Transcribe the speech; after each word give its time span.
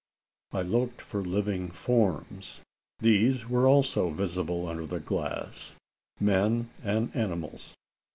I 0.51 0.63
looked 0.63 0.99
for 0.99 1.21
living 1.23 1.69
forms. 1.69 2.61
These 2.97 3.47
were 3.47 3.67
also 3.67 4.09
visible 4.09 4.67
under 4.67 4.87
the 4.87 4.99
glass 4.99 5.75
men 6.19 6.71
and 6.83 7.15
animals. 7.15 7.75